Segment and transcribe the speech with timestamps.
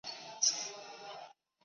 [0.03, 0.71] 中央接受
[1.05, 1.35] 了。